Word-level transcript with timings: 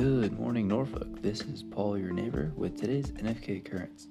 Norfolk. 0.00 1.20
This 1.20 1.42
is 1.42 1.62
Paul, 1.62 1.98
your 1.98 2.12
neighbor, 2.12 2.52
with 2.56 2.80
today's 2.80 3.12
NFK 3.12 3.62
Currents. 3.70 4.06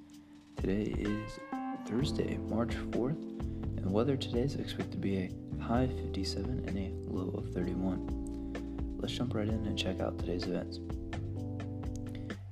Today 0.56 0.94
is 0.96 1.40
Thursday, 1.84 2.36
March 2.48 2.76
4th, 2.92 3.20
and 3.20 3.84
the 3.84 3.88
weather 3.88 4.16
today 4.16 4.42
is 4.42 4.54
expected 4.54 4.92
to 4.92 4.98
be 4.98 5.16
a 5.16 5.32
high 5.60 5.88
57 5.88 6.64
and 6.68 6.78
a 6.78 6.92
low 7.12 7.30
of 7.36 7.52
31. 7.52 8.98
Let's 9.00 9.14
jump 9.14 9.34
right 9.34 9.48
in 9.48 9.66
and 9.66 9.76
check 9.76 9.98
out 9.98 10.16
today's 10.16 10.44
events. 10.44 10.78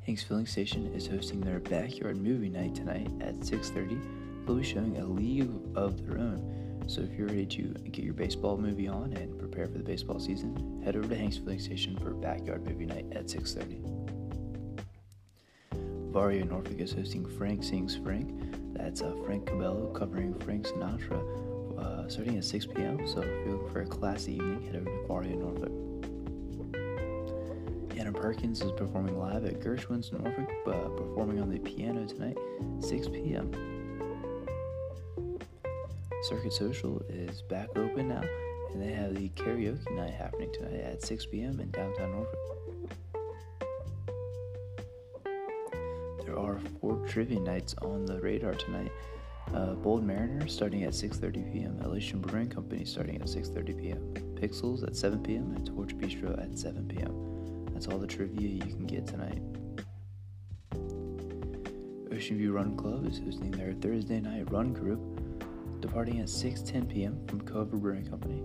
Hanks 0.04 0.24
Filling 0.24 0.46
Station 0.46 0.92
is 0.92 1.06
hosting 1.06 1.40
their 1.40 1.60
backyard 1.60 2.16
movie 2.16 2.48
night 2.48 2.74
tonight 2.74 3.08
at 3.20 3.36
6:30. 3.44 4.00
They'll 4.46 4.56
be 4.56 4.64
showing 4.64 4.96
a 4.96 5.06
league 5.06 5.48
of 5.76 6.04
their 6.04 6.18
own 6.18 6.67
so 6.88 7.02
if 7.02 7.12
you're 7.12 7.28
ready 7.28 7.44
to 7.44 7.62
get 7.92 8.02
your 8.02 8.14
baseball 8.14 8.56
movie 8.56 8.88
on 8.88 9.12
and 9.12 9.38
prepare 9.38 9.66
for 9.66 9.76
the 9.76 9.84
baseball 9.84 10.18
season, 10.18 10.80
head 10.82 10.96
over 10.96 11.06
to 11.06 11.14
Hanks 11.14 11.36
Filling 11.36 11.60
Station 11.60 11.98
for 11.98 12.12
backyard 12.14 12.66
movie 12.66 12.86
night 12.86 13.04
at 13.12 13.26
6:30. 13.26 13.82
Varia 16.10 16.46
Norfolk 16.46 16.80
is 16.80 16.92
hosting 16.92 17.26
Frank 17.26 17.62
Sings 17.62 17.94
Frank. 17.94 18.30
That's 18.72 19.02
uh, 19.02 19.14
Frank 19.26 19.46
Cabello 19.46 19.92
covering 19.92 20.32
Frank 20.40 20.66
Sinatra, 20.66 21.78
uh, 21.78 22.08
starting 22.08 22.38
at 22.38 22.44
6 22.44 22.66
p.m. 22.66 23.06
So 23.06 23.20
if 23.20 23.26
you're 23.26 23.52
looking 23.52 23.70
for 23.70 23.80
a 23.82 23.86
classy 23.86 24.36
evening, 24.36 24.62
head 24.62 24.76
over 24.76 24.86
to 24.86 25.06
Varia 25.06 25.36
Norfolk. 25.36 25.72
Anna 27.98 28.12
Perkins 28.12 28.62
is 28.62 28.72
performing 28.72 29.18
live 29.18 29.44
at 29.44 29.60
Gershwin's 29.60 30.10
Norfolk, 30.10 30.50
uh, 30.66 30.88
performing 30.96 31.42
on 31.42 31.50
the 31.50 31.58
piano 31.58 32.06
tonight, 32.06 32.38
6 32.80 33.08
p.m. 33.08 33.77
Circuit 36.28 36.52
Social 36.52 37.00
is 37.08 37.40
back 37.40 37.70
open 37.74 38.08
now, 38.08 38.22
and 38.70 38.82
they 38.82 38.92
have 38.92 39.14
the 39.14 39.30
karaoke 39.30 39.90
night 39.92 40.12
happening 40.12 40.52
tonight 40.52 40.80
at 40.80 41.02
6 41.02 41.24
p.m. 41.24 41.58
in 41.58 41.70
downtown 41.70 42.10
Norfolk. 42.10 42.90
There 46.26 46.38
are 46.38 46.58
four 46.82 46.96
trivia 47.06 47.40
nights 47.40 47.74
on 47.80 48.04
the 48.04 48.20
radar 48.20 48.52
tonight. 48.52 48.92
Uh, 49.54 49.72
Bold 49.72 50.04
Mariner 50.04 50.46
starting 50.48 50.84
at 50.84 50.92
6:30 50.92 51.50
p.m. 51.50 51.80
Elation 51.82 52.20
Brewing 52.20 52.50
Company 52.50 52.84
starting 52.84 53.16
at 53.16 53.22
6:30 53.22 53.80
p.m. 53.80 54.14
Pixels 54.34 54.86
at 54.86 54.94
7 54.94 55.22
p.m. 55.22 55.54
and 55.56 55.66
Torch 55.66 55.96
Bistro 55.96 56.38
at 56.38 56.58
7 56.58 56.86
p.m. 56.88 57.64
That's 57.72 57.86
all 57.88 57.96
the 57.96 58.06
trivia 58.06 58.50
you 58.50 58.60
can 58.60 58.86
get 58.86 59.06
tonight. 59.06 59.40
Ocean 62.12 62.36
View 62.36 62.52
Run 62.52 62.76
Club 62.76 63.06
is 63.06 63.18
hosting 63.18 63.52
their 63.52 63.72
Thursday 63.72 64.20
night 64.20 64.52
run 64.52 64.74
group 64.74 65.17
departing 65.98 66.20
at 66.20 66.28
6:10 66.28 66.88
p.m. 66.88 67.18
from 67.26 67.40
Cova 67.40 67.76
Brewing 67.76 68.06
Company, 68.06 68.38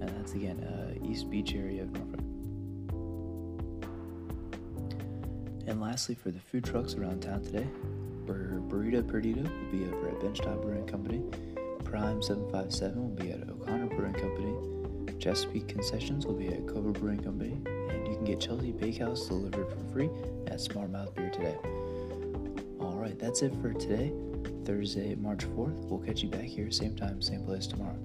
and 0.00 0.08
that's 0.08 0.32
again 0.32 0.58
uh, 0.64 1.08
East 1.08 1.30
Beach 1.30 1.54
area 1.54 1.82
of 1.82 1.92
Norfolk. 1.92 2.18
And 5.68 5.80
lastly, 5.80 6.16
for 6.16 6.32
the 6.32 6.40
food 6.40 6.64
trucks 6.64 6.94
around 6.94 7.20
town 7.20 7.44
today, 7.44 7.68
Burrito 8.26 9.06
Perdido 9.06 9.42
will 9.42 9.70
be 9.70 9.84
over 9.84 10.08
at 10.08 10.18
Benchtop 10.18 10.62
Brewing 10.62 10.84
Company. 10.88 11.22
Prime 11.84 12.20
757 12.20 13.00
will 13.00 13.08
be 13.10 13.30
at 13.30 13.48
O'Connor 13.48 13.86
Brewing 13.86 14.14
Company. 14.14 15.16
Chesapeake 15.20 15.68
Concessions 15.68 16.26
will 16.26 16.34
be 16.34 16.48
at 16.48 16.66
Cova 16.66 16.92
Brewing 16.92 17.22
Company, 17.22 17.52
and 17.88 18.08
you 18.08 18.16
can 18.16 18.24
get 18.24 18.40
Chelsea 18.40 18.72
Bakehouse 18.72 19.28
delivered 19.28 19.68
for 19.68 19.92
free 19.92 20.10
at 20.48 20.58
Smartmouth 20.58 21.14
Beer 21.14 21.30
today. 21.30 21.56
All 22.80 22.96
right, 22.96 23.18
that's 23.18 23.42
it 23.42 23.52
for 23.60 23.74
today. 23.74 24.10
Thursday, 24.64 25.14
March 25.14 25.44
4th. 25.44 25.74
We'll 25.90 26.00
catch 26.00 26.22
you 26.22 26.30
back 26.30 26.44
here, 26.44 26.70
same 26.70 26.96
time, 26.96 27.20
same 27.20 27.44
place 27.44 27.66
tomorrow. 27.66 27.98